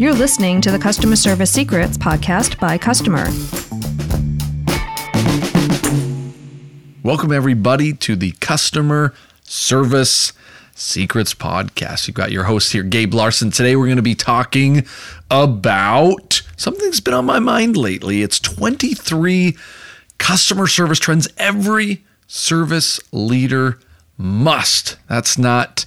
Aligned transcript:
You're 0.00 0.14
listening 0.14 0.62
to 0.62 0.70
the 0.70 0.78
Customer 0.78 1.14
Service 1.14 1.50
Secrets 1.50 1.98
podcast 1.98 2.58
by 2.58 2.78
Customer. 2.78 3.24
Welcome, 7.02 7.32
everybody, 7.32 7.92
to 7.92 8.16
the 8.16 8.32
Kustomer 8.32 9.12
Service 9.42 10.32
Secrets 10.74 11.34
podcast. 11.34 12.08
You've 12.08 12.14
got 12.14 12.32
your 12.32 12.44
host 12.44 12.72
here, 12.72 12.82
Gabe 12.82 13.12
Larson. 13.12 13.50
Today, 13.50 13.76
we're 13.76 13.88
going 13.88 13.96
to 13.96 14.02
be 14.02 14.14
talking 14.14 14.86
about 15.30 16.40
something 16.56 16.86
that's 16.86 17.00
been 17.00 17.12
on 17.12 17.26
my 17.26 17.38
mind 17.38 17.76
lately. 17.76 18.22
It's 18.22 18.40
23 18.40 19.54
customer 20.16 20.66
service 20.66 20.98
trends 20.98 21.28
every 21.36 22.06
service 22.26 23.00
leader 23.12 23.78
must. 24.16 24.96
That's 25.10 25.36
not 25.36 25.84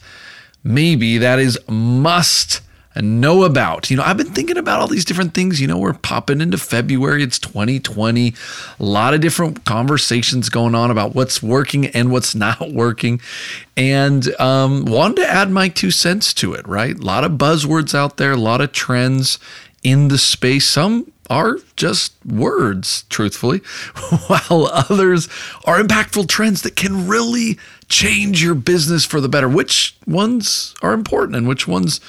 maybe, 0.63 1.17
that 1.17 1.39
is 1.39 1.57
must 1.67 2.61
know 3.01 3.43
about. 3.43 3.89
You 3.89 3.97
know, 3.97 4.03
I've 4.03 4.17
been 4.17 4.31
thinking 4.31 4.57
about 4.57 4.79
all 4.79 4.87
these 4.87 5.05
different 5.05 5.33
things. 5.33 5.59
You 5.59 5.67
know, 5.67 5.77
we're 5.77 5.93
popping 5.93 6.41
into 6.41 6.57
February, 6.57 7.23
it's 7.23 7.39
2020. 7.39 8.33
A 8.79 8.83
lot 8.83 9.13
of 9.13 9.21
different 9.21 9.65
conversations 9.65 10.49
going 10.49 10.75
on 10.75 10.91
about 10.91 11.15
what's 11.15 11.41
working 11.41 11.87
and 11.87 12.11
what's 12.11 12.35
not 12.43 12.71
working. 12.71 13.21
And 13.75 14.33
um, 14.39 14.85
wanted 14.85 15.17
to 15.17 15.27
add 15.27 15.49
my 15.49 15.69
two 15.69 15.91
cents 15.91 16.33
to 16.35 16.53
it, 16.53 16.67
right? 16.67 16.95
A 16.95 17.01
lot 17.01 17.23
of 17.23 17.33
buzzwords 17.33 17.95
out 17.95 18.17
there, 18.17 18.33
a 18.33 18.37
lot 18.37 18.61
of 18.61 18.71
trends 18.71 19.39
in 19.83 20.07
the 20.07 20.17
space. 20.17 20.67
Some 20.67 21.11
are 21.29 21.57
just 21.75 22.13
words, 22.25 23.05
truthfully, 23.09 23.59
while 24.27 24.69
others 24.71 25.27
are 25.65 25.81
impactful 25.81 26.27
trends 26.27 26.61
that 26.61 26.75
can 26.75 27.07
really 27.07 27.57
change 27.87 28.43
your 28.43 28.55
business 28.55 29.05
for 29.05 29.21
the 29.21 29.29
better. 29.29 29.49
Which 29.49 29.95
ones 30.05 30.75
are 30.81 30.93
important 30.93 31.35
and 31.35 31.47
which 31.47 31.67
ones 31.67 31.99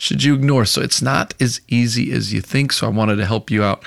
should 0.00 0.24
you 0.24 0.34
ignore? 0.34 0.64
So 0.64 0.80
it's 0.80 1.02
not 1.02 1.34
as 1.40 1.60
easy 1.68 2.10
as 2.10 2.32
you 2.32 2.40
think. 2.40 2.72
So 2.72 2.86
I 2.86 2.90
wanted 2.90 3.16
to 3.16 3.26
help 3.26 3.50
you 3.50 3.62
out. 3.62 3.84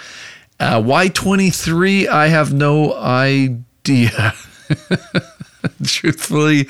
Uh, 0.60 0.82
why 0.82 1.08
23? 1.08 2.08
I 2.08 2.28
have 2.28 2.54
no 2.54 2.94
idea. 2.96 4.34
Truthfully, 5.84 6.68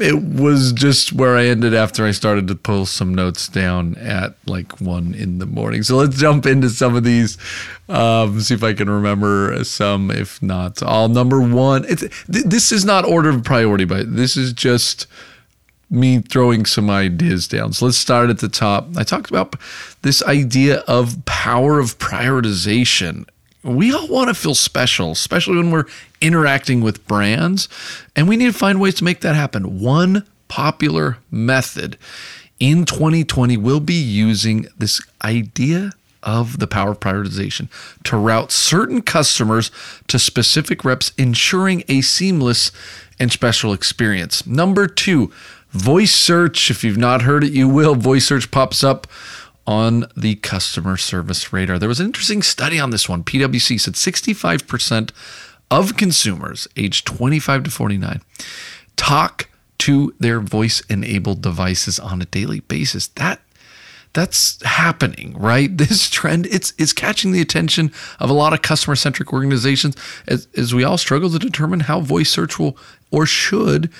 it 0.00 0.20
was 0.22 0.72
just 0.72 1.12
where 1.12 1.36
I 1.36 1.46
ended 1.46 1.72
after 1.72 2.04
I 2.04 2.10
started 2.10 2.48
to 2.48 2.56
pull 2.56 2.84
some 2.84 3.14
notes 3.14 3.46
down 3.46 3.94
at 3.94 4.34
like 4.46 4.80
one 4.80 5.14
in 5.14 5.38
the 5.38 5.46
morning. 5.46 5.84
So 5.84 5.96
let's 5.96 6.16
jump 6.16 6.44
into 6.44 6.68
some 6.68 6.96
of 6.96 7.04
these. 7.04 7.38
Um, 7.88 8.40
see 8.40 8.54
if 8.54 8.64
I 8.64 8.72
can 8.72 8.90
remember 8.90 9.62
some. 9.62 10.10
If 10.10 10.42
not, 10.42 10.82
all 10.82 11.08
number 11.08 11.40
one. 11.40 11.84
Th- 11.84 12.10
this 12.26 12.72
is 12.72 12.84
not 12.84 13.04
order 13.04 13.28
of 13.28 13.44
priority, 13.44 13.84
but 13.84 14.16
this 14.16 14.36
is 14.36 14.52
just 14.52 15.06
me 15.90 16.20
throwing 16.20 16.66
some 16.66 16.90
ideas 16.90 17.48
down. 17.48 17.72
So 17.72 17.86
let's 17.86 17.98
start 17.98 18.30
at 18.30 18.38
the 18.38 18.48
top. 18.48 18.88
I 18.96 19.04
talked 19.04 19.30
about 19.30 19.56
this 20.02 20.22
idea 20.22 20.78
of 20.86 21.24
power 21.24 21.78
of 21.78 21.98
prioritization 21.98 23.26
we 23.62 23.92
all 23.92 24.08
want 24.08 24.28
to 24.28 24.34
feel 24.34 24.54
special, 24.54 25.12
especially 25.12 25.56
when 25.56 25.70
we're 25.70 25.86
interacting 26.20 26.80
with 26.80 27.06
brands, 27.06 27.68
and 28.14 28.28
we 28.28 28.36
need 28.36 28.52
to 28.52 28.58
find 28.58 28.80
ways 28.80 28.94
to 28.96 29.04
make 29.04 29.20
that 29.20 29.34
happen. 29.34 29.80
One 29.80 30.24
popular 30.48 31.18
method 31.30 31.98
in 32.60 32.84
2020 32.84 33.56
will 33.56 33.80
be 33.80 33.94
using 33.94 34.66
this 34.78 35.00
idea 35.22 35.92
of 36.22 36.58
the 36.58 36.66
power 36.66 36.92
of 36.92 37.00
prioritization 37.00 37.68
to 38.04 38.16
route 38.16 38.50
certain 38.50 39.02
customers 39.02 39.70
to 40.08 40.18
specific 40.18 40.84
reps, 40.84 41.12
ensuring 41.16 41.84
a 41.88 42.00
seamless 42.00 42.72
and 43.20 43.30
special 43.30 43.72
experience. 43.72 44.46
Number 44.46 44.86
two, 44.86 45.32
voice 45.70 46.12
search. 46.12 46.70
If 46.70 46.84
you've 46.84 46.98
not 46.98 47.22
heard 47.22 47.44
it, 47.44 47.52
you 47.52 47.68
will. 47.68 47.94
Voice 47.94 48.26
search 48.26 48.50
pops 48.50 48.82
up 48.82 49.06
on 49.66 50.06
the 50.16 50.36
customer 50.36 50.96
service 50.96 51.52
radar. 51.52 51.78
There 51.78 51.88
was 51.88 52.00
an 52.00 52.06
interesting 52.06 52.42
study 52.42 52.80
on 52.80 52.90
this 52.90 53.08
one. 53.08 53.22
PwC 53.22 53.78
said 53.78 53.94
65% 53.94 55.10
of 55.70 55.96
consumers 55.96 56.66
aged 56.76 57.06
25 57.06 57.64
to 57.64 57.70
49 57.70 58.22
talk 58.96 59.48
to 59.78 60.14
their 60.18 60.40
voice 60.40 60.80
enabled 60.88 61.42
devices 61.42 61.98
on 61.98 62.20
a 62.20 62.26
daily 62.26 62.60
basis. 62.60 63.08
That 63.08 63.40
that's 64.14 64.62
happening, 64.64 65.36
right? 65.38 65.70
This 65.76 66.10
trend 66.10 66.46
it's 66.46 66.72
it's 66.78 66.92
catching 66.92 67.32
the 67.32 67.40
attention 67.40 67.92
of 68.18 68.30
a 68.30 68.34
lot 68.34 68.52
of 68.52 68.62
customer 68.62 68.96
centric 68.96 69.32
organizations 69.32 69.96
as, 70.26 70.48
as 70.56 70.74
we 70.74 70.84
all 70.84 70.98
struggle 70.98 71.30
to 71.30 71.38
determine 71.38 71.80
how 71.80 72.00
voice 72.00 72.30
search 72.30 72.58
will 72.58 72.76
or 73.10 73.24
should 73.26 73.90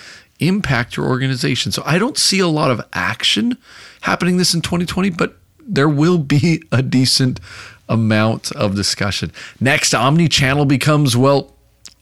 impact 0.40 0.96
your 0.96 1.06
organization. 1.06 1.72
So 1.72 1.82
I 1.84 1.98
don't 1.98 2.18
see 2.18 2.38
a 2.38 2.48
lot 2.48 2.70
of 2.70 2.80
action 2.92 3.56
happening 4.02 4.36
this 4.36 4.54
in 4.54 4.60
2020, 4.60 5.10
but 5.10 5.36
there 5.60 5.88
will 5.88 6.18
be 6.18 6.62
a 6.72 6.82
decent 6.82 7.40
amount 7.88 8.52
of 8.52 8.74
discussion. 8.74 9.32
Next, 9.60 9.94
omni-channel 9.94 10.66
becomes 10.66 11.16
well 11.16 11.54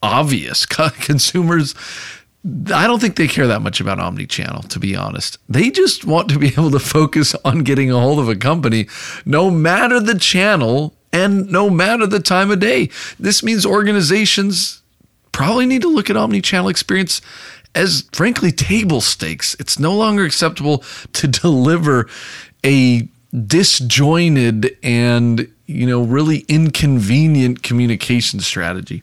obvious. 0.03 0.67
Consumers 0.67 1.75
I 2.73 2.87
don't 2.87 3.01
think 3.01 3.17
they 3.17 3.27
care 3.27 3.49
that 3.49 3.63
much 3.63 3.81
about 3.81 3.99
omni-channel 3.99 4.63
to 4.65 4.79
be 4.79 4.95
honest. 4.95 5.39
They 5.49 5.71
just 5.71 6.05
want 6.05 6.29
to 6.31 6.39
be 6.39 6.49
able 6.57 6.71
to 6.71 6.79
focus 6.79 7.35
on 7.45 7.65
getting 7.65 7.91
a 7.91 7.99
hold 7.99 8.19
of 8.19 8.29
a 8.29 8.37
company 8.37 8.89
no 9.25 9.51
matter 9.51 10.01
the 10.01 10.19
channel 10.19 10.95
and 11.13 11.51
no 11.51 11.71
matter 11.71 12.07
the 12.07 12.21
time 12.21 12.51
of 12.51 12.61
day. 12.61 12.91
This 13.19 13.43
means 13.43 13.67
organizations 13.67 14.83
probably 15.33 15.67
need 15.67 15.83
to 15.83 15.89
look 15.89 16.09
at 16.09 16.17
omni-channel 16.17 16.69
experience 16.69 17.21
as 17.77 18.09
frankly 18.13 18.51
table 18.51 19.01
stakes. 19.01 19.55
It's 19.61 19.79
no 19.79 19.95
longer 19.95 20.25
acceptable 20.25 20.83
to 21.13 21.29
deliver 21.43 22.09
a 22.65 23.09
disjointed 23.47 24.77
and, 24.83 25.53
you 25.67 25.87
know, 25.87 26.03
really 26.03 26.39
inconvenient 26.49 27.63
communication 27.63 28.41
strategy. 28.41 29.03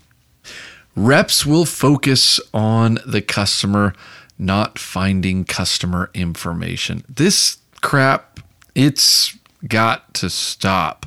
Reps 0.95 1.45
will 1.45 1.65
focus 1.65 2.39
on 2.53 2.99
the 3.05 3.21
customer 3.21 3.93
not 4.39 4.79
finding 4.79 5.45
customer 5.45 6.09
information. 6.13 7.03
This 7.07 7.57
crap, 7.81 8.39
it's 8.73 9.37
got 9.67 10.13
to 10.15 10.29
stop. 10.29 11.05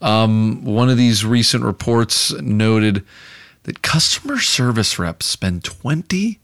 Um, 0.00 0.64
one 0.64 0.90
of 0.90 0.96
these 0.96 1.24
recent 1.24 1.64
reports 1.64 2.32
noted 2.34 3.04
that 3.64 3.82
customer 3.82 4.38
service 4.38 4.98
reps 4.98 5.26
spend 5.26 5.64
20 5.64 6.38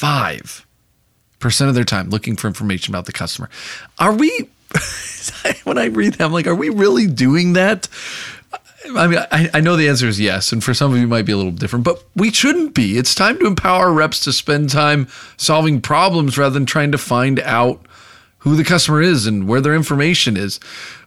5% 0.00 1.68
of 1.68 1.74
their 1.74 1.84
time 1.84 2.10
looking 2.10 2.36
for 2.36 2.48
information 2.48 2.92
about 2.92 3.06
the 3.06 3.12
customer. 3.12 3.50
Are 3.98 4.14
we, 4.14 4.48
when 5.64 5.78
I 5.78 5.86
read 5.86 6.14
that, 6.14 6.24
I'm 6.24 6.32
like, 6.32 6.46
are 6.46 6.54
we 6.54 6.70
really 6.70 7.06
doing 7.06 7.52
that? 7.52 7.88
I 8.96 9.06
mean, 9.06 9.18
I, 9.30 9.50
I, 9.52 9.60
know 9.60 9.76
the 9.76 9.88
answer 9.88 10.08
is 10.08 10.18
yes, 10.18 10.52
and 10.52 10.64
for 10.64 10.72
some 10.72 10.92
of 10.92 10.98
you 10.98 11.06
might 11.06 11.26
be 11.26 11.32
a 11.32 11.36
little 11.36 11.52
different, 11.52 11.84
but 11.84 12.02
we 12.16 12.32
shouldn't 12.32 12.74
be. 12.74 12.96
It's 12.96 13.14
time 13.14 13.38
to 13.38 13.46
empower 13.46 13.92
reps 13.92 14.20
to 14.20 14.32
spend 14.32 14.70
time 14.70 15.06
solving 15.36 15.82
problems 15.82 16.38
rather 16.38 16.54
than 16.54 16.64
trying 16.64 16.90
to 16.92 16.98
find 16.98 17.40
out 17.40 17.84
who 18.38 18.56
the 18.56 18.64
customer 18.64 19.02
is 19.02 19.26
and 19.26 19.46
where 19.46 19.60
their 19.60 19.74
information 19.74 20.36
is. 20.36 20.60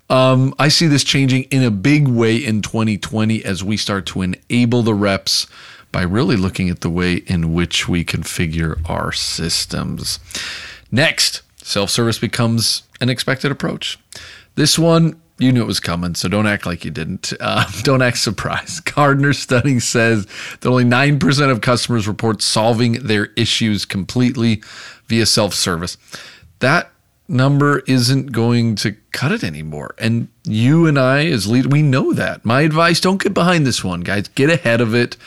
Um, 0.09 0.53
I 0.59 0.67
see 0.67 0.85
this 0.85 1.03
changing 1.03 1.43
in 1.43 1.63
a 1.63 1.71
big 1.71 2.07
way 2.07 2.37
in 2.37 2.61
2020 2.61 3.43
as 3.43 3.63
we 3.63 3.75
start 3.75 4.05
to 4.07 4.21
enable 4.21 4.83
the 4.83 4.93
reps 4.93 5.47
by 5.93 6.01
really 6.01 6.35
looking 6.35 6.69
at 6.69 6.81
the 6.81 6.89
way 6.89 7.13
in 7.27 7.53
which 7.53 7.87
we 7.87 8.03
configure 8.03 8.77
our 8.89 9.13
systems. 9.13 10.19
Next, 10.91 11.43
self 11.57 11.89
service 11.89 12.19
becomes 12.19 12.83
an 12.99 13.09
expected 13.09 13.51
approach. 13.51 13.97
This 14.55 14.77
one, 14.77 15.21
you 15.37 15.51
knew 15.53 15.61
it 15.61 15.67
was 15.67 15.79
coming, 15.79 16.15
so 16.15 16.27
don't 16.27 16.47
act 16.47 16.65
like 16.65 16.83
you 16.83 16.91
didn't. 16.91 17.31
Uh, 17.39 17.65
don't 17.83 18.01
act 18.01 18.17
surprised. 18.17 18.85
Gartner 18.95 19.33
study 19.33 19.79
says 19.79 20.25
that 20.59 20.69
only 20.69 20.85
9% 20.85 21.51
of 21.51 21.61
customers 21.61 22.07
report 22.07 22.41
solving 22.41 22.93
their 22.93 23.27
issues 23.35 23.85
completely 23.85 24.63
via 25.07 25.25
self 25.25 25.53
service. 25.53 25.97
That 26.59 26.89
number 27.27 27.79
isn't 27.79 28.31
going 28.31 28.75
to 28.75 28.95
cut 29.11 29.31
it 29.31 29.43
anymore. 29.43 29.93
And 29.97 30.29
you 30.43 30.87
and 30.87 30.97
I, 30.97 31.25
as 31.25 31.47
lead, 31.47 31.71
we 31.71 31.81
know 31.81 32.13
that. 32.13 32.45
My 32.45 32.61
advice 32.61 32.99
don't 32.99 33.21
get 33.21 33.33
behind 33.33 33.65
this 33.65 33.83
one, 33.83 34.01
guys. 34.01 34.27
Get 34.29 34.49
ahead 34.49 34.81
of 34.81 34.95
it 34.95 35.17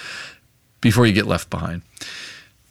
before 0.87 1.07
you 1.07 1.13
get 1.13 1.27
left 1.27 1.51
behind. 1.51 1.83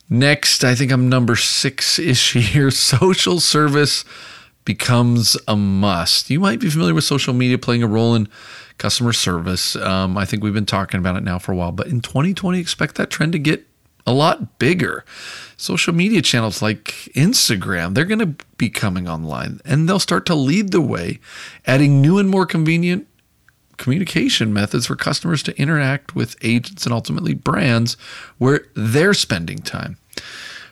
Next, 0.10 0.64
I 0.64 0.74
think 0.74 0.92
I'm 0.92 1.10
number 1.10 1.36
six 1.36 2.00
ish 2.00 2.34
here 2.54 2.72
social 2.72 3.40
service 3.40 4.06
becomes 4.64 5.38
a 5.48 5.56
must. 5.56 6.30
You 6.30 6.40
might 6.40 6.60
be 6.60 6.70
familiar 6.70 6.94
with 6.94 7.04
social 7.04 7.34
media 7.34 7.58
playing 7.58 7.84
a 7.84 7.88
role 7.88 8.16
in 8.16 8.30
customer 8.78 9.12
service. 9.12 9.76
Um, 9.76 10.18
I 10.18 10.26
think 10.26 10.44
we've 10.44 10.54
been 10.54 10.66
talking 10.66 11.00
about 11.00 11.18
it 11.18 11.24
now 11.24 11.40
for 11.40 11.52
a 11.52 11.56
while, 11.56 11.72
but 11.72 11.88
in 11.88 12.00
2020, 12.00 12.58
expect 12.58 12.96
that 12.96 13.10
trend 13.10 13.34
to 13.34 13.40
get 13.40 13.68
a 14.08 14.14
lot 14.14 14.60
bigger. 14.60 15.04
Social 15.58 15.94
media 15.94 16.22
channels 16.22 16.62
like 16.62 16.86
Instagram, 17.16 17.94
they're 17.94 18.06
going 18.06 18.20
to 18.20 18.46
be 18.58 18.70
coming 18.70 19.10
online 19.10 19.60
and 19.66 19.90
they'll 19.90 20.00
start 20.00 20.26
to 20.28 20.36
lead 20.36 20.72
the 20.72 20.82
way, 20.82 21.20
adding 21.66 22.02
new 22.02 22.18
and 22.18 22.30
more 22.30 22.46
convenient 22.46 23.08
communication 23.78 24.54
methods 24.54 24.88
for 24.88 24.96
customers 24.96 25.44
to 25.44 25.60
interact 25.60 26.16
with 26.16 26.36
agents 26.42 26.86
and 26.86 26.94
ultimately 26.94 27.34
brands 27.34 27.96
where 28.38 28.66
they're 28.76 29.14
spending 29.14 29.60
time. 29.60 29.98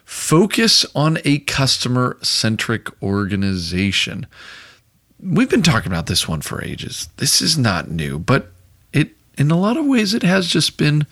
Focus 0.05 0.85
on 0.95 1.17
a 1.25 1.39
customer 1.39 2.17
centric 2.21 2.89
organization. 3.01 4.27
we've 5.19 5.49
been 5.49 5.63
talking 5.63 5.91
about 5.91 6.07
this 6.07 6.27
one 6.27 6.41
for 6.41 6.63
ages. 6.63 7.09
This 7.17 7.41
is 7.41 7.57
not 7.57 7.89
new, 7.89 8.19
but 8.19 8.51
it 8.91 9.11
in 9.37 9.49
a 9.49 9.57
lot 9.59 9.77
of 9.77 9.85
ways 9.85 10.13
it 10.13 10.23
has 10.23 10.47
just 10.47 10.77
been 10.77 11.07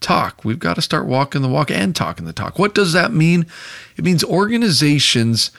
talk. 0.00 0.44
We've 0.44 0.58
got 0.58 0.74
to 0.74 0.82
start 0.82 1.06
walking 1.06 1.42
the 1.42 1.48
walk 1.48 1.70
and 1.70 1.94
talking 1.94 2.26
the 2.26 2.32
talk. 2.32 2.58
What 2.58 2.74
does 2.74 2.92
that 2.92 3.12
mean? 3.12 3.46
It 3.96 4.04
means 4.04 4.24
organizations 4.24 5.50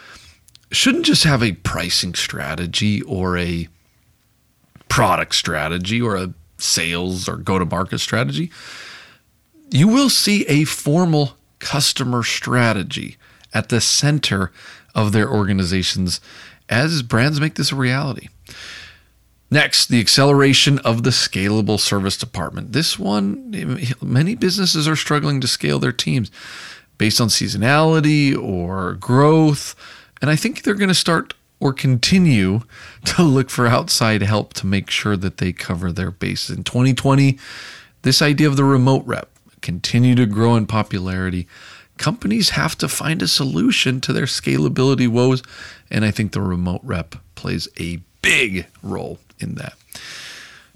shouldn't 0.72 1.06
just 1.06 1.24
have 1.24 1.42
a 1.42 1.54
pricing 1.54 2.16
strategy 2.16 3.02
or 3.04 3.38
a 3.38 3.68
product 4.94 5.34
strategy 5.34 6.00
or 6.00 6.16
a 6.16 6.31
sales 6.60 7.28
or 7.28 7.36
go 7.36 7.57
to 7.57 7.66
market 7.66 7.98
strategy. 7.98 8.51
You 9.72 9.88
will 9.88 10.12
see 10.12 10.45
a 10.45 10.66
formal 10.66 11.36
customer 11.57 12.22
strategy 12.22 13.18
at 13.56 13.69
the 13.69 13.81
center 13.81 14.51
of 14.94 15.12
their 15.12 15.28
organizations 15.28 16.22
as 16.69 17.01
brands 17.01 17.42
make 17.42 17.56
this 17.56 17.72
a 17.72 17.75
reality. 17.75 18.28
Next, 19.50 19.88
the 19.88 20.00
acceleration 20.00 20.78
of 20.80 21.01
the 21.01 21.10
scalable 21.10 21.80
service 21.80 22.16
department. 22.16 22.74
This 22.74 23.00
one, 23.00 23.89
many 24.00 24.36
businesses 24.36 24.88
are 24.88 24.96
struggling 24.96 25.42
to 25.42 25.48
scale 25.48 25.80
their 25.80 25.92
teams 25.92 26.30
based 27.00 27.19
on 27.19 27.30
seasonality 27.30 28.38
or 28.38 28.94
growth. 28.94 29.74
And 30.22 30.30
I 30.30 30.36
think 30.36 30.62
they're 30.62 30.75
going 30.75 30.88
to 30.89 30.94
start 30.94 31.34
or 31.63 31.71
continue 31.71 32.60
to 33.06 33.24
look 33.24 33.50
for 33.50 33.68
outside 33.68 34.21
help 34.21 34.54
to 34.54 34.68
make 34.68 34.89
sure 34.89 35.15
that 35.15 35.38
they 35.38 35.54
cover 35.54 35.94
their 35.94 36.12
bases. 36.12 36.57
In 36.57 36.65
2020, 36.65 37.39
this 38.01 38.21
idea 38.21 38.50
of 38.50 38.57
the 38.57 38.65
remote 38.65 39.06
rep 39.06 39.30
continue 39.62 40.13
to 40.13 40.25
grow 40.25 40.57
in 40.57 40.68
popularity. 40.68 41.48
Companies 41.98 42.50
have 42.50 42.77
to 42.80 42.89
find 42.89 43.21
a 43.21 43.30
solution 43.30 44.01
to 44.01 44.12
their 44.12 44.25
scalability 44.25 45.07
woes, 45.07 45.42
and 45.89 46.04
I 46.04 46.12
think 46.12 46.33
the 46.33 46.42
remote 46.42 46.81
rep 46.83 47.15
plays 47.36 47.69
a 47.80 48.01
big 48.21 48.65
role 48.81 49.19
in 49.39 49.56
that. 49.56 49.75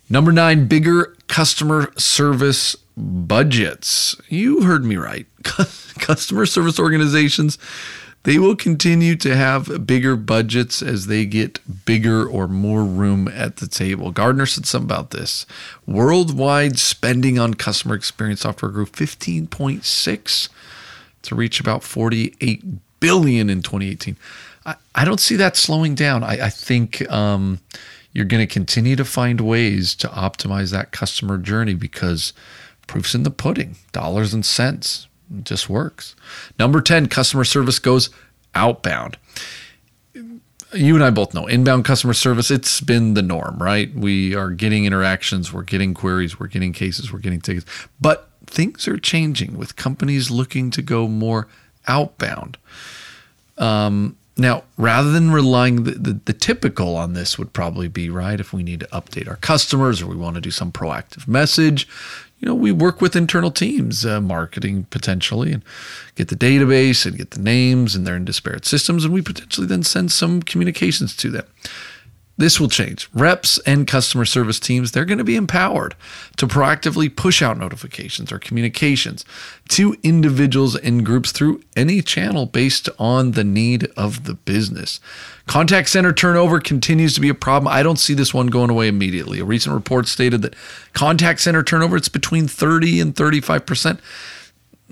Number 0.10 0.31
nine, 0.31 0.68
bigger 0.68 1.18
customer 1.28 1.92
service 1.98 2.78
budgets. 2.95 4.16
You 4.30 4.62
heard 4.62 4.86
me 4.86 4.95
right. 4.95 5.25
customer 6.00 6.45
service 6.45 6.80
organizations, 6.80 7.57
they 8.27 8.38
will 8.38 8.57
continue 8.57 9.15
to 9.15 9.38
have 9.38 9.88
bigger 9.88 10.18
budgets 10.18 10.81
as 10.81 11.07
they 11.07 11.24
get 11.24 11.85
bigger 11.85 12.27
or 12.27 12.45
more 12.45 12.83
room 12.83 13.29
at 13.29 13.56
the 13.56 13.68
table. 13.68 14.12
Gartner 14.12 14.45
said 14.45 14.65
something 14.65 14.85
about 14.85 15.12
this. 15.12 15.45
Worldwide 15.85 16.77
spending 16.77 17.39
on 17.39 17.53
customer 17.53 17.95
experience 17.95 18.41
software 18.41 18.69
grew 18.69 18.85
15.6 18.85 20.50
to 21.21 21.35
reach 21.35 21.62
about 21.62 21.83
48 21.83 23.00
billion 23.00 23.50
in 23.50 23.62
2018. 23.62 24.18
I, 24.65 24.75
I 24.94 25.06
don't 25.06 25.21
see 25.21 25.38
that 25.38 25.56
slowing 25.56 25.95
down. 25.95 26.21
I, 26.21 26.47
I 26.47 26.50
think 26.50 27.09
um, 27.09 27.62
you're 28.12 28.25
going 28.25 28.45
to 28.45 28.53
continue 28.53 28.97
to 28.97 29.06
find 29.06 29.39
ways 29.39 29.95
to 29.95 30.09
optimize 30.09 30.74
that 30.74 30.91
customer 30.91 31.38
journey 31.38 31.75
because 31.75 32.33
proof's 32.88 33.15
in 33.15 33.24
the 33.24 33.31
pudding, 33.31 33.77
dollars 33.94 34.33
and 34.33 34.45
cents. 34.45 35.07
Just 35.44 35.69
works. 35.69 36.15
Number 36.57 36.81
10, 36.81 37.07
customer 37.07 37.44
service 37.44 37.79
goes 37.79 38.09
outbound. 38.56 39.18
You 40.74 40.95
and 40.95 41.03
I 41.03 41.09
both 41.12 41.33
know 41.33 41.47
inbound 41.47 41.85
customer 41.85 42.13
service, 42.13 42.51
it's 42.51 42.81
been 42.81 43.13
the 43.13 43.21
norm, 43.21 43.57
right? 43.62 43.94
We 43.94 44.35
are 44.35 44.51
getting 44.51 44.85
interactions, 44.85 45.53
we're 45.53 45.63
getting 45.63 45.94
queries, 45.94 46.39
we're 46.39 46.47
getting 46.47 46.74
cases, 46.74 47.12
we're 47.12 47.19
getting 47.19 47.39
tickets. 47.39 47.65
But 48.01 48.29
things 48.45 48.88
are 48.88 48.97
changing 48.97 49.57
with 49.57 49.75
companies 49.75 50.29
looking 50.29 50.71
to 50.71 50.81
go 50.81 51.07
more 51.07 51.47
outbound. 51.88 52.57
Um, 53.57 54.18
now, 54.38 54.63
rather 54.77 55.12
than 55.12 55.31
relying 55.31 55.83
the, 55.83 55.91
the, 55.91 56.19
the, 56.25 56.33
typical 56.33 56.95
on 56.95 57.13
this 57.13 57.39
would 57.39 57.53
probably 57.53 57.88
be 57.88 58.09
right 58.09 58.39
if 58.39 58.53
we 58.53 58.62
need 58.62 58.81
to 58.81 58.88
update 58.88 59.27
our 59.27 59.38
customers 59.38 60.01
or 60.01 60.07
we 60.07 60.15
want 60.15 60.35
to 60.35 60.41
do 60.41 60.51
some 60.51 60.71
proactive 60.71 61.27
message, 61.27 61.88
you 62.39 62.45
know, 62.48 62.56
we 62.56 62.72
work 62.72 63.01
with 63.01 63.16
internal 63.16 63.51
teams, 63.51 64.06
uh, 64.06 64.22
marketing 64.22 64.86
potentially, 64.89 65.51
and 65.54 65.63
get 66.16 66.28
the 66.28 66.36
database 66.36 67.06
and 67.06 67.18
get 67.18 67.31
the 67.31 67.42
names, 67.42 67.95
and 67.95 68.06
they're 68.06 68.16
in 68.16 68.25
disparate 68.25 68.66
systems, 68.66 69.04
and 69.04 69.13
we 69.13 69.22
potentially 69.22 69.66
then 69.66 69.84
send 69.84 70.12
some 70.12 70.42
communications 70.42 71.16
to 71.16 71.30
them. 71.30 71.45
This 72.39 72.60
will 72.60 72.69
change. 72.69 73.10
Reps 73.13 73.57
and 73.66 73.88
customer 73.88 74.24
service 74.24 74.60
teams, 74.60 74.92
they're 74.92 75.06
going 75.06 75.18
to 75.18 75.24
be 75.24 75.36
empowered 75.36 75.95
to 76.38 76.45
proactively 76.45 77.13
push 77.13 77.42
out 77.42 77.57
notifications 77.57 78.31
or 78.31 78.38
communications 78.38 79.25
to 79.69 79.98
individuals 80.04 80.75
and 80.75 81.04
groups 81.04 81.31
through 81.31 81.62
any 81.75 82.04
channel 82.04 82.45
based 82.45 82.89
on 83.00 83.31
the 83.31 83.44
need 83.44 83.88
of 83.98 84.25
the 84.25 84.36
business. 84.36 85.00
Contact 85.48 85.89
center 85.89 86.13
turnover 86.13 86.60
continues 86.60 87.16
to 87.16 87.22
be 87.22 87.30
a 87.30 87.34
problem. 87.34 87.74
I 87.74 87.81
don't 87.81 87.98
see 87.98 88.13
this 88.13 88.36
one 88.36 88.48
going 88.48 88.69
away 88.69 88.88
immediately. 88.88 89.39
A 89.39 89.45
recent 89.45 89.74
report 89.74 90.07
stated 90.07 90.44
that 90.44 90.56
contact 90.94 91.39
center 91.39 91.63
turnover 91.63 91.98
it's 91.98 92.10
between 92.10 92.48
30 92.48 93.00
and 93.00 93.16
35%. 93.16 94.00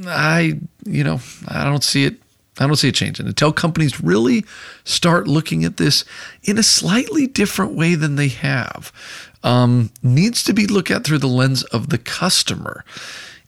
I, 0.07 0.59
you 0.83 1.03
know, 1.03 1.19
I 1.47 1.65
don't 1.65 1.83
see 1.83 2.06
it 2.06 2.15
I 2.60 2.68
don't 2.68 2.75
see 2.75 2.88
it 2.88 2.96
changing 2.96 3.28
until 3.28 3.52
companies 3.52 4.02
really 4.02 4.46
start 4.86 5.28
looking 5.28 5.66
at 5.66 5.78
this 5.78 6.06
in 6.44 6.57
a 6.57 6.63
slightly 6.63 7.28
different 7.28 7.74
way 7.74 7.96
than 7.96 8.16
they 8.16 8.30
have. 8.30 8.94
Um, 9.44 9.92
needs 10.02 10.44
to 10.46 10.54
be 10.54 10.66
looked 10.66 10.90
at 10.90 11.04
through 11.04 11.18
the 11.18 11.28
lens 11.28 11.63
of 11.66 11.90
the 11.90 11.98
customer. 11.98 12.86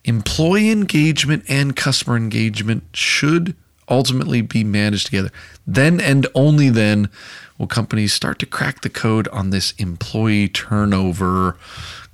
Employee 0.04 0.70
engagement 0.70 1.44
and 1.48 1.74
customer 1.74 2.16
engagement 2.16 2.84
should 2.92 3.56
ultimately 3.88 4.42
be 4.42 4.62
managed 4.62 5.06
together. 5.06 5.30
Then 5.66 6.00
and 6.00 6.26
only 6.34 6.68
then 6.68 7.08
will 7.56 7.66
companies 7.66 8.12
start 8.12 8.38
to 8.40 8.46
crack 8.46 8.82
the 8.82 8.90
code 8.90 9.26
on 9.28 9.50
this 9.50 9.72
employee 9.78 10.48
turnover, 10.48 11.56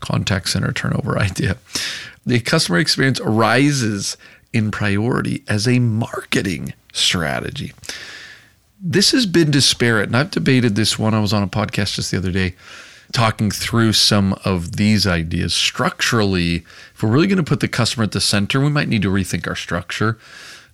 contact 0.00 0.48
center 0.48 0.72
turnover 0.72 1.18
idea. 1.18 1.56
The 2.24 2.40
customer 2.40 2.78
experience 2.78 3.20
arises 3.20 4.16
in 4.52 4.70
priority 4.70 5.42
as 5.48 5.66
a 5.66 5.80
marketing 5.80 6.72
strategy. 6.94 7.72
This 8.80 9.12
has 9.12 9.26
been 9.26 9.50
disparate, 9.50 10.08
and 10.08 10.16
I've 10.16 10.30
debated 10.30 10.74
this 10.74 10.98
one. 10.98 11.14
I 11.14 11.20
was 11.20 11.32
on 11.32 11.42
a 11.42 11.48
podcast 11.48 11.94
just 11.94 12.10
the 12.10 12.18
other 12.18 12.32
day 12.32 12.54
talking 13.12 13.50
through 13.50 13.92
some 13.92 14.32
of 14.44 14.76
these 14.76 15.06
ideas. 15.06 15.54
Structurally, 15.54 16.64
if 16.94 17.02
we're 17.02 17.10
really 17.10 17.26
going 17.26 17.38
to 17.38 17.44
put 17.44 17.60
the 17.60 17.68
customer 17.68 18.04
at 18.04 18.12
the 18.12 18.20
center, 18.20 18.60
we 18.60 18.70
might 18.70 18.88
need 18.88 19.02
to 19.02 19.10
rethink 19.10 19.46
our 19.46 19.54
structure. 19.54 20.18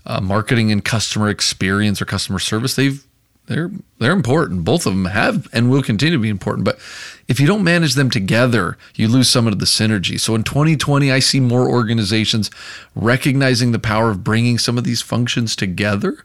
Uh, 0.07 0.21
marketing 0.21 0.73
and 0.73 0.85
customer 0.85 1.29
experience 1.29 2.01
or 2.01 2.07
customer 2.07 2.39
service, 2.39 2.75
they've 2.75 3.05
they're 3.50 3.73
they're 3.99 4.12
important. 4.12 4.64
Both 4.64 4.87
of 4.87 4.94
them 4.94 5.06
have 5.06 5.49
and 5.52 5.69
will 5.69 5.83
continue 5.83 6.16
to 6.16 6.23
be 6.23 6.28
important. 6.28 6.64
But 6.64 6.78
if 7.26 7.40
you 7.40 7.49
don't 7.49 7.64
manage 7.64 7.95
them 7.95 8.09
together, 8.09 8.78
you 8.95 9.09
lose 9.09 9.28
some 9.28 9.49
of 9.49 9.59
the 9.59 9.66
synergy. 9.66 10.21
So 10.21 10.37
in 10.37 10.45
2020, 10.45 11.11
I 11.11 11.19
see 11.19 11.40
more 11.40 11.69
organizations 11.69 12.49
recognizing 12.95 13.73
the 13.73 13.80
power 13.80 14.11
of 14.11 14.23
bringing 14.23 14.57
some 14.57 14.78
of 14.78 14.85
these 14.85 15.02
functions 15.02 15.57
together. 15.57 16.25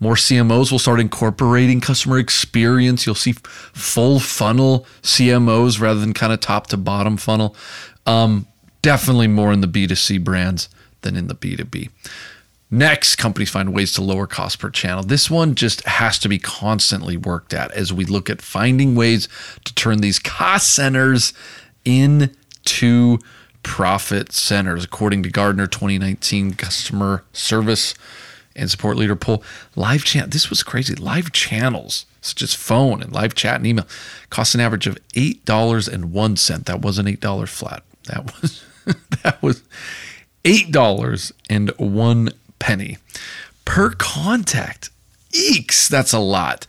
More 0.00 0.16
CMOs 0.16 0.70
will 0.70 0.78
start 0.78 1.00
incorporating 1.00 1.80
customer 1.80 2.18
experience. 2.18 3.06
You'll 3.06 3.14
see 3.14 3.32
full 3.32 4.20
funnel 4.20 4.86
CMOs 5.02 5.80
rather 5.80 6.00
than 6.00 6.12
kind 6.12 6.34
of 6.34 6.40
top 6.40 6.66
to 6.66 6.76
bottom 6.76 7.16
funnel. 7.16 7.56
Um, 8.04 8.46
definitely 8.82 9.28
more 9.28 9.50
in 9.50 9.62
the 9.62 9.66
B2C 9.66 10.22
brands 10.22 10.68
than 11.00 11.16
in 11.16 11.28
the 11.28 11.34
B2B. 11.34 11.88
Next, 12.70 13.16
companies 13.16 13.50
find 13.50 13.72
ways 13.72 13.92
to 13.92 14.02
lower 14.02 14.26
cost 14.26 14.58
per 14.58 14.70
channel. 14.70 15.04
This 15.04 15.30
one 15.30 15.54
just 15.54 15.82
has 15.86 16.18
to 16.18 16.28
be 16.28 16.38
constantly 16.38 17.16
worked 17.16 17.54
at 17.54 17.70
as 17.72 17.92
we 17.92 18.04
look 18.04 18.28
at 18.28 18.42
finding 18.42 18.96
ways 18.96 19.28
to 19.64 19.74
turn 19.74 19.98
these 19.98 20.18
cost 20.18 20.74
centers 20.74 21.32
into 21.84 23.18
profit 23.62 24.32
centers. 24.32 24.84
According 24.84 25.22
to 25.22 25.30
Gartner 25.30 25.68
2019 25.68 26.54
customer 26.54 27.22
service 27.32 27.94
and 28.56 28.68
support 28.68 28.96
leader 28.96 29.14
poll, 29.14 29.44
live 29.76 30.02
chat, 30.02 30.32
this 30.32 30.50
was 30.50 30.64
crazy. 30.64 30.96
Live 30.96 31.30
channels, 31.30 32.04
such 32.20 32.42
as 32.42 32.52
phone 32.52 33.00
and 33.00 33.12
live 33.12 33.34
chat 33.34 33.56
and 33.56 33.66
email, 33.66 33.86
cost 34.30 34.56
an 34.56 34.60
average 34.60 34.88
of 34.88 34.98
$8.01. 35.10 36.64
That 36.64 36.82
wasn't 36.82 37.08
$8 37.08 37.48
flat. 37.48 37.84
That 38.08 38.42
was 38.42 38.64
that 39.22 39.40
was 39.40 39.62
$8.01 40.44 42.32
penny 42.58 42.98
per 43.64 43.90
contact. 43.90 44.90
Eeks, 45.32 45.88
that's 45.88 46.12
a 46.12 46.18
lot. 46.18 46.66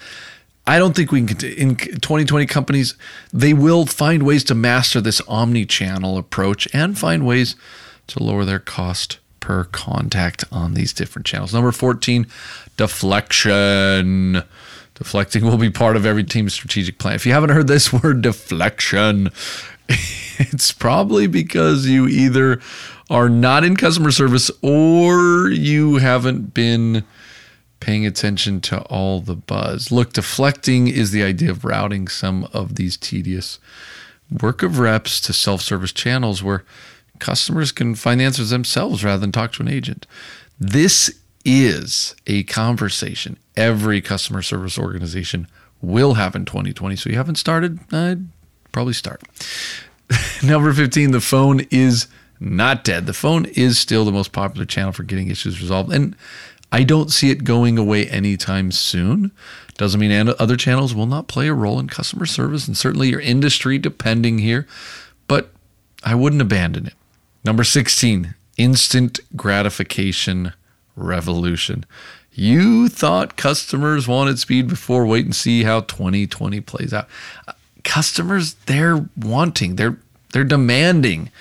I 0.65 0.79
don't 0.79 0.93
think 0.95 1.11
we 1.11 1.25
can 1.25 1.47
in 1.47 1.77
2020 1.77 2.45
companies 2.45 2.95
they 3.31 3.53
will 3.53 3.85
find 3.85 4.23
ways 4.23 4.43
to 4.45 4.55
master 4.55 4.99
this 4.99 5.21
omni-channel 5.27 6.17
approach 6.17 6.67
and 6.73 6.97
find 6.97 7.25
ways 7.25 7.55
to 8.07 8.21
lower 8.21 8.43
their 8.43 8.59
cost 8.59 9.19
per 9.39 9.63
contact 9.63 10.43
on 10.51 10.73
these 10.73 10.91
different 10.91 11.25
channels. 11.25 11.53
Number 11.53 11.71
14, 11.71 12.27
deflection. 12.75 14.43
Deflecting 14.95 15.45
will 15.45 15.57
be 15.57 15.69
part 15.69 15.95
of 15.95 16.05
every 16.05 16.23
team's 16.23 16.53
strategic 16.53 16.97
plan. 16.97 17.15
If 17.15 17.25
you 17.25 17.31
haven't 17.31 17.51
heard 17.51 17.67
this 17.67 17.93
word 18.03 18.21
deflection, 18.21 19.29
it's 19.87 20.73
probably 20.73 21.27
because 21.27 21.85
you 21.85 22.07
either 22.07 22.59
are 23.09 23.29
not 23.29 23.63
in 23.63 23.75
customer 23.75 24.11
service 24.11 24.51
or 24.61 25.49
you 25.49 25.97
haven't 25.97 26.53
been 26.53 27.03
paying 27.79 28.05
attention 28.05 28.59
to 28.59 28.81
all 28.83 29.21
the 29.21 29.35
buzz. 29.35 29.91
Look, 29.91 30.13
deflecting 30.13 30.87
is 30.87 31.11
the 31.11 31.23
idea 31.23 31.51
of 31.51 31.63
routing 31.63 32.07
some 32.07 32.47
of 32.53 32.75
these 32.75 32.97
tedious 32.97 33.59
work 34.41 34.63
of 34.63 34.79
reps 34.79 35.21
to 35.21 35.33
self 35.33 35.61
service 35.61 35.93
channels 35.93 36.43
where 36.43 36.65
customers 37.19 37.71
can 37.71 37.95
find 37.95 38.21
answers 38.21 38.49
themselves 38.49 39.03
rather 39.03 39.19
than 39.19 39.31
talk 39.31 39.53
to 39.53 39.63
an 39.63 39.69
agent. 39.69 40.05
This 40.59 41.21
is 41.45 42.15
a 42.25 42.43
conversation 42.43 43.37
every 43.55 44.01
customer 44.01 44.41
service 44.41 44.77
organization 44.77 45.47
will 45.81 46.15
have 46.15 46.35
in 46.35 46.45
2020. 46.45 46.95
So 46.95 47.09
you 47.09 47.15
haven't 47.15 47.35
started, 47.35 47.79
I'd 47.93 48.27
probably 48.71 48.93
start. 48.93 49.21
Number 50.43 50.73
15, 50.73 51.11
the 51.11 51.21
phone 51.21 51.61
is 51.71 52.07
not 52.39 52.83
dead. 52.83 53.05
The 53.05 53.13
phone 53.13 53.45
is 53.45 53.79
still 53.79 54.05
the 54.05 54.11
most 54.11 54.31
popular 54.31 54.65
channel 54.65 54.91
for 54.91 55.03
getting 55.03 55.29
issues 55.29 55.61
resolved. 55.61 55.91
And 55.91 56.15
I 56.71 56.83
don't 56.83 57.11
see 57.11 57.31
it 57.31 57.43
going 57.43 57.77
away 57.77 58.07
anytime 58.07 58.71
soon. 58.71 59.31
Doesn't 59.77 59.99
mean 59.99 60.11
other 60.11 60.57
channels 60.57 60.93
will 60.93 61.05
not 61.05 61.27
play 61.27 61.47
a 61.47 61.53
role 61.53 61.79
in 61.79 61.87
customer 61.87 62.25
service 62.25 62.67
and 62.67 62.75
certainly 62.75 63.09
your 63.09 63.19
industry 63.19 63.77
depending 63.77 64.39
here, 64.39 64.67
but 65.27 65.51
I 66.03 66.15
wouldn't 66.15 66.41
abandon 66.41 66.87
it. 66.87 66.93
Number 67.43 67.63
16, 67.63 68.33
instant 68.57 69.19
gratification 69.35 70.53
revolution. 70.95 71.85
You 72.33 72.89
thought 72.89 73.37
customers 73.37 74.07
wanted 74.07 74.39
speed 74.39 74.67
before, 74.67 75.05
wait 75.05 75.25
and 75.25 75.35
see 75.35 75.63
how 75.63 75.81
2020 75.81 76.61
plays 76.61 76.93
out. 76.93 77.07
Customers, 77.83 78.55
they're 78.65 79.07
wanting, 79.15 79.75
they're 79.75 79.97
they're 80.33 80.43
demanding 80.43 81.31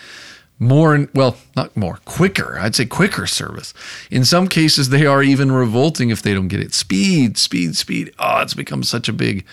more 0.59 0.95
and 0.95 1.09
well 1.15 1.37
not 1.55 1.77
more 1.77 1.99
quicker. 2.05 2.59
I'd 2.59 2.75
say 2.75 2.87
quicker 2.87 3.27
service. 3.27 3.75
In 4.11 4.25
some 4.25 4.49
cases 4.49 4.89
they 4.89 5.07
are 5.07 5.23
even 5.23 5.53
revolting 5.53 6.11
if 6.11 6.23
they 6.23 6.35
don't 6.35 6.49
get 6.49 6.61
it. 6.61 6.75
Speed 6.75 7.37
speed 7.37 7.77
speed. 7.77 8.13
Oh 8.19 8.41
it's 8.41 8.55
become 8.55 8.83
such 8.83 9.09
a 9.09 9.13
big 9.13 9.45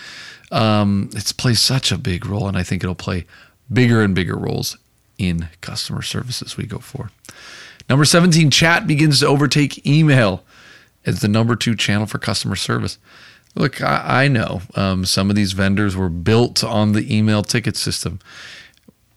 um, 0.50 1.10
it's 1.14 1.32
plays 1.32 1.60
such 1.60 1.90
a 1.90 1.98
big 1.98 2.26
role 2.26 2.46
and 2.46 2.56
i 2.56 2.62
think 2.62 2.84
it'll 2.84 2.94
play 2.94 3.26
bigger 3.72 4.02
and 4.02 4.14
bigger 4.14 4.36
roles 4.36 4.76
in 5.18 5.48
customer 5.60 6.02
service 6.02 6.42
as 6.42 6.56
we 6.56 6.66
go 6.66 6.78
forward. 6.78 7.10
Number 7.88 8.04
17 8.04 8.50
chat 8.50 8.86
begins 8.86 9.20
to 9.20 9.26
overtake 9.26 9.86
email 9.86 10.42
as 11.04 11.20
the 11.20 11.28
number 11.28 11.54
two 11.54 11.74
channel 11.74 12.06
for 12.06 12.18
customer 12.18 12.56
service. 12.56 12.98
Look 13.54 13.82
i, 13.82 14.24
I 14.24 14.28
know 14.28 14.62
um, 14.74 15.04
some 15.04 15.28
of 15.28 15.36
these 15.36 15.52
vendors 15.52 15.96
were 15.96 16.08
built 16.08 16.64
on 16.64 16.92
the 16.92 17.14
email 17.14 17.42
ticket 17.42 17.76
system 17.76 18.20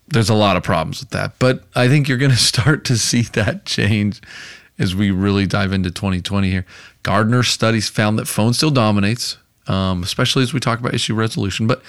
there's 0.09 0.29
a 0.29 0.35
lot 0.35 0.57
of 0.57 0.63
problems 0.63 0.99
with 0.99 1.09
that. 1.09 1.33
But 1.39 1.63
I 1.75 1.87
think 1.87 2.07
you're 2.07 2.17
going 2.17 2.31
to 2.31 2.37
start 2.37 2.85
to 2.85 2.97
see 2.97 3.21
that 3.21 3.65
change 3.65 4.21
as 4.79 4.95
we 4.95 5.11
really 5.11 5.45
dive 5.47 5.73
into 5.73 5.91
2020 5.91 6.49
here. 6.49 6.65
Gartner 7.03 7.43
studies 7.43 7.89
found 7.89 8.19
that 8.19 8.27
phone 8.27 8.53
still 8.53 8.71
dominates, 8.71 9.37
um, 9.67 10.03
especially 10.03 10.43
as 10.43 10.53
we 10.53 10.59
talk 10.59 10.79
about 10.79 10.93
issue 10.93 11.15
resolution. 11.15 11.67
But 11.67 11.81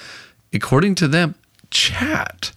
according 0.52 0.94
to 0.96 1.08
them, 1.08 1.34
chat 1.70 2.52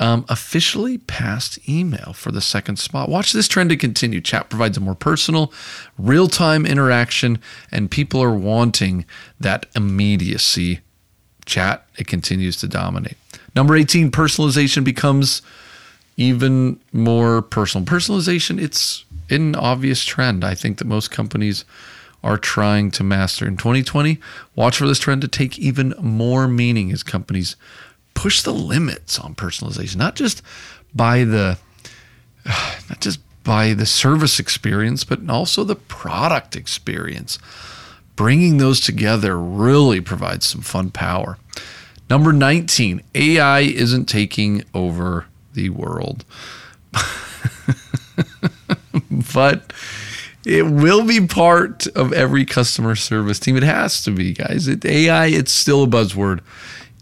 um, 0.00 0.24
officially 0.28 0.98
passed 0.98 1.58
email 1.68 2.12
for 2.12 2.30
the 2.30 2.40
second 2.40 2.78
spot. 2.78 3.08
Watch 3.08 3.32
this 3.32 3.48
trend 3.48 3.70
to 3.70 3.76
continue. 3.76 4.20
Chat 4.20 4.48
provides 4.48 4.76
a 4.76 4.80
more 4.80 4.94
personal, 4.94 5.52
real 5.98 6.28
time 6.28 6.64
interaction, 6.64 7.40
and 7.72 7.90
people 7.90 8.22
are 8.22 8.34
wanting 8.34 9.04
that 9.40 9.66
immediacy. 9.74 10.80
Chat, 11.46 11.86
it 11.96 12.06
continues 12.06 12.56
to 12.58 12.68
dominate. 12.68 13.16
Number 13.54 13.76
18, 13.76 14.10
personalization 14.10 14.84
becomes 14.84 15.42
even 16.16 16.80
more 16.92 17.42
personal. 17.42 17.86
Personalization, 17.86 18.60
it's 18.60 19.04
an 19.30 19.54
obvious 19.54 20.04
trend. 20.04 20.44
I 20.44 20.54
think 20.54 20.78
that 20.78 20.86
most 20.86 21.10
companies 21.10 21.64
are 22.22 22.36
trying 22.36 22.90
to 22.90 23.04
master. 23.04 23.46
In 23.46 23.56
2020, 23.56 24.18
watch 24.56 24.76
for 24.76 24.86
this 24.86 24.98
trend 24.98 25.22
to 25.22 25.28
take 25.28 25.58
even 25.58 25.94
more 26.00 26.48
meaning 26.48 26.90
as 26.92 27.02
companies 27.02 27.56
push 28.14 28.42
the 28.42 28.52
limits 28.52 29.18
on 29.18 29.34
personalization, 29.34 29.96
not 29.96 30.16
just 30.16 30.42
by 30.94 31.24
the 31.24 31.58
not 32.88 33.00
just 33.00 33.20
by 33.44 33.72
the 33.72 33.86
service 33.86 34.40
experience, 34.40 35.04
but 35.04 35.28
also 35.30 35.64
the 35.64 35.76
product 35.76 36.56
experience. 36.56 37.38
Bringing 38.16 38.58
those 38.58 38.80
together 38.80 39.38
really 39.38 40.00
provides 40.00 40.46
some 40.46 40.60
fun 40.60 40.90
power. 40.90 41.38
Number 42.10 42.32
19, 42.32 43.02
AI 43.14 43.60
isn't 43.60 44.06
taking 44.06 44.64
over 44.72 45.26
the 45.52 45.70
world. 45.70 46.24
but 49.34 49.72
it 50.44 50.62
will 50.66 51.04
be 51.04 51.26
part 51.26 51.86
of 51.88 52.12
every 52.12 52.44
customer 52.44 52.96
service 52.96 53.38
team. 53.38 53.56
It 53.56 53.62
has 53.62 54.02
to 54.04 54.10
be, 54.10 54.32
guys. 54.32 54.66
It, 54.68 54.84
AI, 54.84 55.26
it's 55.26 55.52
still 55.52 55.84
a 55.84 55.86
buzzword 55.86 56.40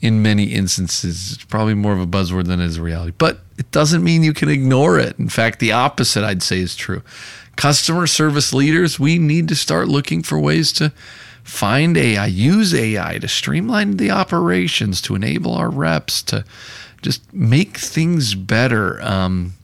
in 0.03 0.23
many 0.23 0.45
instances. 0.45 1.33
It's 1.33 1.45
probably 1.45 1.75
more 1.75 1.93
of 1.93 2.01
a 2.01 2.07
buzzword 2.07 2.47
than 2.47 2.61
it 2.61 2.67
is 2.67 2.79
a 2.79 2.83
reality, 2.83 3.13
but 3.17 3.41
it 3.59 3.71
doesn't 3.71 4.03
mean 4.03 4.23
you 4.23 4.35
can 4.35 4.49
ignore 4.49 4.99
it. 4.99 5.19
In 5.19 5.29
fact, 5.29 5.61
the 5.61 5.73
opposite, 5.73 6.25
I'd 6.25 6.43
say, 6.43 6.59
is 6.61 6.75
true. 6.75 7.03
Customer 7.57 8.07
service 8.07 8.53
leaders, 8.53 8.99
we 9.01 9.19
need 9.19 9.49
to 9.49 9.55
start 9.55 9.89
looking 9.89 10.23
for 10.23 10.39
ways 10.39 10.73
to 10.73 10.93
find 11.47 11.97
AI, 11.97 12.27
use 12.27 12.75
AI 12.75 13.19
to 13.19 13.29
streamline 13.29 13.99
the 13.99 14.11
operations, 14.11 15.01
to 15.03 15.15
enable 15.15 15.55
our 15.55 15.71
reps 15.71 16.21
to 16.23 16.45
just 17.03 17.33
make 17.33 17.79
things 17.79 18.35
better. 18.35 19.01
Um, 19.01 19.55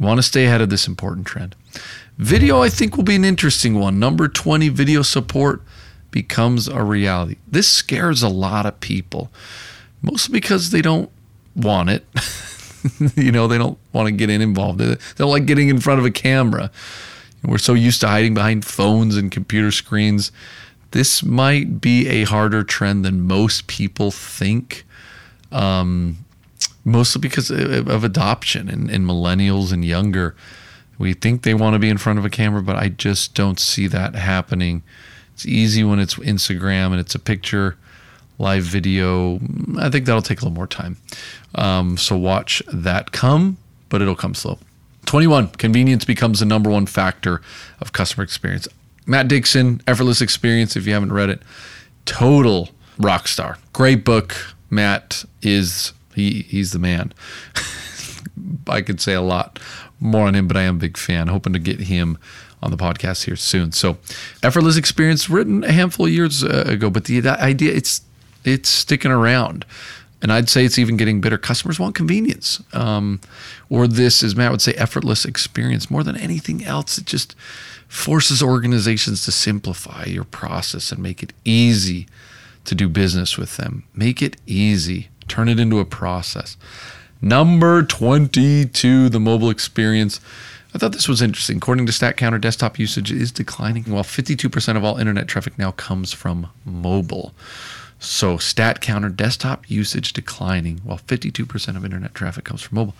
want 0.00 0.18
to 0.18 0.22
stay 0.22 0.46
ahead 0.46 0.62
of 0.62 0.70
this 0.70 0.88
important 0.88 1.26
trend. 1.26 1.54
Video, 2.16 2.62
I 2.62 2.70
think, 2.70 2.96
will 2.96 3.04
be 3.04 3.14
an 3.14 3.26
interesting 3.26 3.78
one. 3.78 3.98
Number 3.98 4.26
20, 4.26 4.70
video 4.70 5.02
support 5.02 5.62
becomes 6.10 6.66
a 6.66 6.82
reality. 6.82 7.36
This 7.46 7.68
scares 7.68 8.22
a 8.22 8.28
lot 8.28 8.64
of 8.64 8.80
people, 8.80 9.30
mostly 10.00 10.32
because 10.32 10.70
they 10.70 10.80
don't 10.80 11.10
want 11.54 11.90
it. 11.90 12.06
you 13.16 13.30
know, 13.30 13.46
they 13.46 13.58
don't 13.58 13.78
want 13.92 14.06
to 14.06 14.12
get 14.12 14.30
in 14.30 14.40
involved. 14.40 14.78
They 14.78 14.96
don't 15.16 15.30
like 15.30 15.44
getting 15.44 15.68
in 15.68 15.78
front 15.78 16.00
of 16.00 16.06
a 16.06 16.10
camera. 16.10 16.70
We're 17.44 17.58
so 17.58 17.74
used 17.74 18.00
to 18.00 18.08
hiding 18.08 18.34
behind 18.34 18.64
phones 18.64 19.16
and 19.16 19.30
computer 19.30 19.70
screens 19.70 20.32
this 20.90 21.22
might 21.22 21.80
be 21.80 22.08
a 22.08 22.24
harder 22.24 22.62
trend 22.62 23.04
than 23.04 23.20
most 23.20 23.66
people 23.66 24.10
think. 24.10 24.84
Um, 25.52 26.24
mostly 26.88 27.20
because 27.20 27.50
of 27.50 28.04
adoption 28.04 28.68
and, 28.68 28.90
and 28.90 29.04
millennials 29.06 29.72
and 29.72 29.84
younger. 29.84 30.34
We 30.98 31.12
think 31.12 31.42
they 31.42 31.54
want 31.54 31.74
to 31.74 31.78
be 31.78 31.88
in 31.88 31.98
front 31.98 32.18
of 32.18 32.24
a 32.24 32.30
camera, 32.30 32.62
but 32.62 32.76
I 32.76 32.88
just 32.88 33.34
don't 33.34 33.60
see 33.60 33.86
that 33.86 34.14
happening. 34.14 34.82
It's 35.34 35.46
easy 35.46 35.84
when 35.84 36.00
it's 36.00 36.14
Instagram 36.16 36.86
and 36.86 36.98
it's 36.98 37.14
a 37.14 37.20
picture, 37.20 37.76
live 38.38 38.64
video. 38.64 39.38
I 39.78 39.90
think 39.90 40.06
that'll 40.06 40.22
take 40.22 40.40
a 40.40 40.44
little 40.44 40.56
more 40.56 40.66
time. 40.66 40.96
Um, 41.54 41.96
so 41.96 42.16
watch 42.16 42.62
that 42.72 43.12
come, 43.12 43.58
but 43.88 44.02
it'll 44.02 44.16
come 44.16 44.34
slow. 44.34 44.58
21, 45.06 45.48
convenience 45.50 46.04
becomes 46.04 46.40
the 46.40 46.46
number 46.46 46.68
one 46.68 46.86
factor 46.86 47.40
of 47.80 47.92
customer 47.92 48.24
experience. 48.24 48.66
Matt 49.08 49.26
Dixon, 49.26 49.80
Effortless 49.86 50.20
Experience, 50.20 50.76
if 50.76 50.86
you 50.86 50.92
haven't 50.92 51.12
read 51.12 51.30
it, 51.30 51.42
total 52.04 52.68
rock 52.98 53.26
star. 53.26 53.56
Great 53.72 54.04
book. 54.04 54.36
Matt 54.70 55.24
is 55.40 55.94
he 56.14 56.42
he's 56.42 56.72
the 56.72 56.78
man. 56.78 57.14
I 58.68 58.82
could 58.82 59.00
say 59.00 59.14
a 59.14 59.22
lot 59.22 59.58
more 59.98 60.26
on 60.26 60.34
him, 60.34 60.46
but 60.46 60.58
I 60.58 60.62
am 60.62 60.76
a 60.76 60.78
big 60.78 60.98
fan. 60.98 61.28
Hoping 61.28 61.54
to 61.54 61.58
get 61.58 61.80
him 61.80 62.18
on 62.62 62.70
the 62.70 62.76
podcast 62.76 63.24
here 63.24 63.34
soon. 63.34 63.72
So, 63.72 63.96
Effortless 64.42 64.76
Experience, 64.76 65.30
written 65.30 65.64
a 65.64 65.72
handful 65.72 66.06
of 66.06 66.12
years 66.12 66.44
uh, 66.44 66.64
ago, 66.66 66.90
but 66.90 67.04
the, 67.04 67.26
idea 67.40 67.72
it's 67.72 68.02
it's 68.44 68.68
sticking 68.68 69.10
around, 69.10 69.64
and 70.20 70.30
I'd 70.30 70.50
say 70.50 70.66
it's 70.66 70.78
even 70.78 70.98
getting 70.98 71.22
better. 71.22 71.38
Customers 71.38 71.80
want 71.80 71.94
convenience, 71.94 72.62
um, 72.74 73.20
or 73.70 73.88
this, 73.88 74.22
as 74.22 74.36
Matt 74.36 74.50
would 74.50 74.60
say, 74.60 74.72
effortless 74.74 75.24
experience 75.24 75.90
more 75.90 76.04
than 76.04 76.16
anything 76.16 76.62
else. 76.62 76.98
It 76.98 77.06
just 77.06 77.34
forces 77.88 78.42
organizations 78.42 79.24
to 79.24 79.32
simplify 79.32 80.04
your 80.04 80.24
process 80.24 80.92
and 80.92 81.02
make 81.02 81.22
it 81.22 81.32
easy 81.44 82.06
to 82.64 82.74
do 82.74 82.88
business 82.88 83.38
with 83.38 83.56
them. 83.56 83.84
Make 83.94 84.20
it 84.20 84.36
easy, 84.46 85.08
turn 85.26 85.48
it 85.48 85.58
into 85.58 85.80
a 85.80 85.84
process. 85.86 86.56
Number 87.20 87.82
22, 87.82 89.08
the 89.08 89.18
mobile 89.18 89.50
experience. 89.50 90.20
I 90.74 90.78
thought 90.78 90.92
this 90.92 91.08
was 91.08 91.22
interesting. 91.22 91.56
According 91.56 91.86
to 91.86 91.92
StatCounter, 91.92 92.40
desktop 92.40 92.78
usage 92.78 93.10
is 93.10 93.32
declining, 93.32 93.84
while 93.84 94.04
52% 94.04 94.76
of 94.76 94.84
all 94.84 94.98
internet 94.98 95.26
traffic 95.26 95.58
now 95.58 95.70
comes 95.72 96.12
from 96.12 96.48
mobile. 96.64 97.32
So, 97.98 98.36
StatCounter, 98.36 99.16
desktop 99.16 99.68
usage 99.68 100.12
declining, 100.12 100.78
while 100.84 100.98
52% 100.98 101.76
of 101.76 101.84
internet 101.84 102.14
traffic 102.14 102.44
comes 102.44 102.62
from 102.62 102.76
mobile 102.76 102.94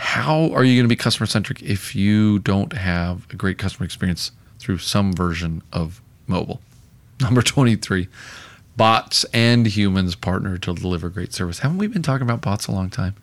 how 0.00 0.50
are 0.52 0.64
you 0.64 0.76
going 0.76 0.84
to 0.84 0.88
be 0.88 0.96
customer 0.96 1.26
centric 1.26 1.60
if 1.60 1.94
you 1.94 2.38
don't 2.38 2.72
have 2.72 3.26
a 3.30 3.36
great 3.36 3.58
customer 3.58 3.84
experience 3.84 4.32
through 4.58 4.78
some 4.78 5.12
version 5.12 5.62
of 5.74 6.00
mobile? 6.26 6.62
Number 7.20 7.42
23, 7.42 8.08
bots 8.78 9.24
and 9.34 9.66
humans 9.66 10.14
partner 10.14 10.56
to 10.56 10.74
deliver 10.74 11.10
great 11.10 11.34
service. 11.34 11.58
Haven't 11.58 11.76
we 11.76 11.86
been 11.86 12.02
talking 12.02 12.22
about 12.22 12.40
bots 12.40 12.66
a 12.66 12.72
long 12.72 12.88
time? 12.88 13.14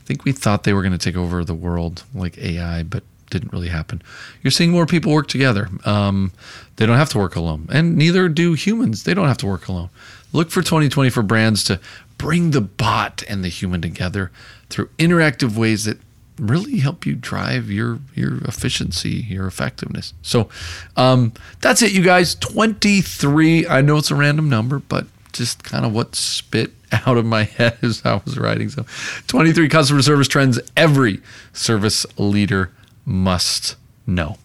I 0.00 0.04
think 0.06 0.24
we 0.24 0.32
thought 0.32 0.64
they 0.64 0.72
were 0.72 0.80
going 0.80 0.92
to 0.92 0.98
take 0.98 1.16
over 1.16 1.44
the 1.44 1.54
world 1.54 2.02
like 2.14 2.38
AI, 2.38 2.82
but 2.82 3.02
didn't 3.28 3.52
really 3.52 3.68
happen. 3.68 4.00
You're 4.42 4.50
seeing 4.50 4.70
more 4.70 4.86
people 4.86 5.12
work 5.12 5.28
together. 5.28 5.68
Um, 5.84 6.32
they 6.76 6.86
don't 6.86 6.96
have 6.96 7.10
to 7.10 7.18
work 7.18 7.36
alone, 7.36 7.68
and 7.70 7.94
neither 7.94 8.26
do 8.30 8.54
humans. 8.54 9.04
They 9.04 9.12
don't 9.12 9.28
have 9.28 9.38
to 9.38 9.46
work 9.46 9.68
alone. 9.68 9.90
Look 10.32 10.50
for 10.50 10.62
2020 10.62 11.10
for 11.10 11.22
brands 11.22 11.62
to 11.64 11.78
bring 12.20 12.50
the 12.50 12.60
bot 12.60 13.22
and 13.30 13.42
the 13.42 13.48
human 13.48 13.80
together 13.80 14.30
through 14.68 14.90
interactive 14.98 15.56
ways 15.56 15.86
that 15.86 15.98
really 16.38 16.78
help 16.78 17.06
you 17.06 17.14
drive 17.14 17.70
your 17.70 17.98
your 18.14 18.44
efficiency, 18.44 19.26
your 19.28 19.46
effectiveness. 19.46 20.12
So 20.20 20.50
um, 20.98 21.32
that's 21.62 21.80
it, 21.80 21.92
you 21.92 22.02
guys. 22.02 22.34
23. 22.34 23.66
I 23.66 23.80
know 23.80 23.96
it's 23.96 24.10
a 24.10 24.14
random 24.14 24.50
number, 24.50 24.80
but 24.80 25.06
just 25.32 25.64
kind 25.64 25.86
of 25.86 25.94
what 25.94 26.14
spit 26.14 26.72
out 27.06 27.16
of 27.16 27.24
my 27.24 27.44
head 27.44 27.78
as 27.80 28.02
I 28.04 28.20
was 28.22 28.36
writing. 28.38 28.68
So 28.68 28.84
23 29.28 29.70
customer 29.70 30.02
service 30.02 30.28
trends 30.28 30.60
every 30.76 31.22
service 31.54 32.04
leader 32.18 32.70
must 33.06 33.76
know. 34.06 34.36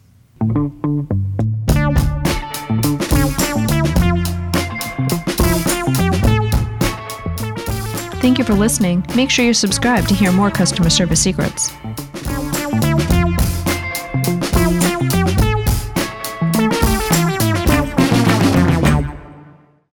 Thank 8.35 8.49
you 8.49 8.53
for 8.53 8.59
listening. 8.59 9.05
Make 9.15 9.29
sure 9.29 9.45
you 9.45 9.53
subscribe 9.53 10.09
to 10.09 10.13
hear 10.13 10.29
more 10.29 10.51
customer 10.51 10.89
service 10.89 11.21
secrets. 11.21 11.71